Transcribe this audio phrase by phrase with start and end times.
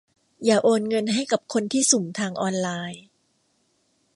[0.45, 3.03] อย่าโอนเงินให้กับคนที่สุ่มทางออนไลน์